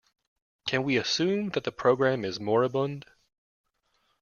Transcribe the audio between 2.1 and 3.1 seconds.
is moribund?